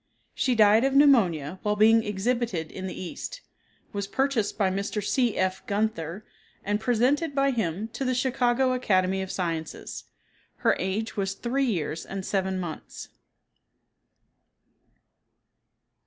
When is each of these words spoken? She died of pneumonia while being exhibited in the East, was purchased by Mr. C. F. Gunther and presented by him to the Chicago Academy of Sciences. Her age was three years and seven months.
She 0.33 0.55
died 0.55 0.83
of 0.83 0.95
pneumonia 0.95 1.59
while 1.61 1.75
being 1.75 2.03
exhibited 2.03 2.71
in 2.71 2.87
the 2.87 2.99
East, 2.99 3.41
was 3.93 4.07
purchased 4.07 4.57
by 4.57 4.71
Mr. 4.71 5.05
C. 5.05 5.37
F. 5.37 5.63
Gunther 5.67 6.25
and 6.63 6.79
presented 6.79 7.35
by 7.35 7.51
him 7.51 7.87
to 7.89 8.03
the 8.03 8.15
Chicago 8.15 8.73
Academy 8.73 9.21
of 9.21 9.31
Sciences. 9.31 10.05
Her 10.65 10.75
age 10.79 11.15
was 11.15 11.35
three 11.35 11.65
years 11.65 12.03
and 12.03 12.25
seven 12.25 12.59
months. 12.59 13.09